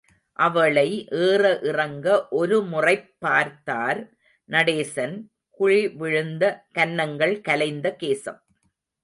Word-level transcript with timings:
அவளை 0.39 1.07
ஏற 1.11 1.59
இறங்க 1.61 2.27
ஒருமுறைப் 2.29 3.15
பார்த்தார் 3.19 3.99
நடேசன், 4.49 5.15
குழிவிழுந்த 5.59 6.43
கன்னங்கள் 6.71 7.41
கலைந்த 7.41 7.95
கேசம். 8.03 8.41